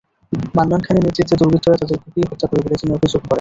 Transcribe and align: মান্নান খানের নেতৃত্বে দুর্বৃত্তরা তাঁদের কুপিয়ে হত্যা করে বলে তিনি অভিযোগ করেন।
মান্নান 0.55 0.81
খানের 0.85 1.03
নেতৃত্বে 1.05 1.35
দুর্বৃত্তরা 1.39 1.79
তাঁদের 1.81 1.97
কুপিয়ে 2.03 2.29
হত্যা 2.29 2.47
করে 2.49 2.61
বলে 2.63 2.79
তিনি 2.81 2.91
অভিযোগ 2.93 3.11
করেন। 3.15 3.29